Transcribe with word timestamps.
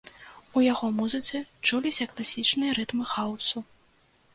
У 0.59 0.63
яго 0.67 0.87
музыцы 1.01 1.43
чуліся 1.69 2.11
класічныя 2.15 2.71
рытмы 2.79 3.03
хаўсу. 3.15 3.69